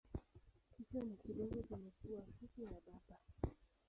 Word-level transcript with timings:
Kichwa 0.73 1.03
ni 1.05 1.17
kidogo 1.17 1.61
chenye 1.61 1.91
pua 2.01 2.21
fupi 2.39 2.61
na 2.61 2.71
bapa. 2.85 3.15